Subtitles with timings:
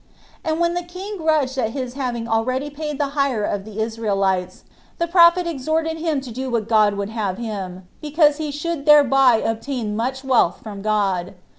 [0.43, 4.63] And when the king grudged at his having already paid the hire of the Israelites,
[4.97, 9.35] the prophet exhorted him to do what God would have him, because he should thereby
[9.35, 11.35] obtain much wealth from God.